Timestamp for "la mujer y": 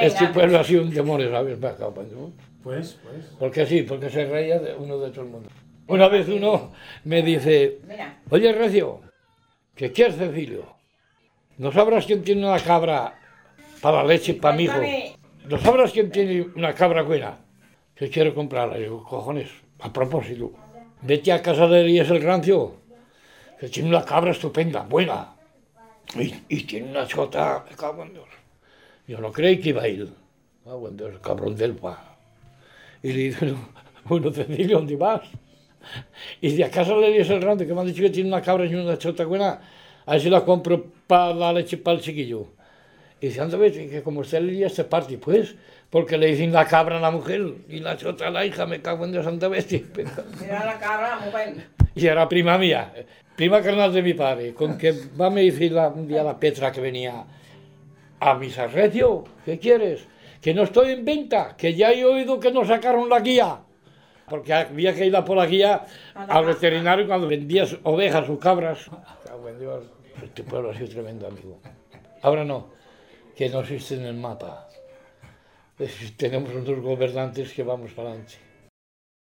47.00-47.80